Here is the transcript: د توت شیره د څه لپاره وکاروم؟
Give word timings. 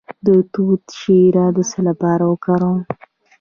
د 0.25 0.27
توت 0.53 0.83
شیره 0.99 1.45
د 1.55 1.57
څه 1.71 1.79
لپاره 1.87 2.23
وکاروم؟ 2.31 2.79